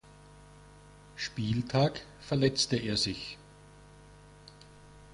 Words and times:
Spieltag 1.15 2.01
verletzte 2.21 2.75
er 2.75 2.97
sich. 2.97 3.37